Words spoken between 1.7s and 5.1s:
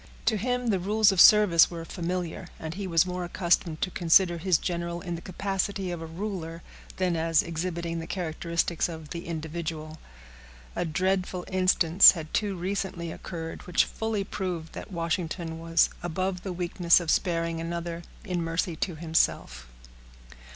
familiar, and he was more accustomed to consider his general